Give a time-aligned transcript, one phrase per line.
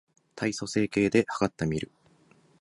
[0.33, 1.91] 体組成計で計ってみる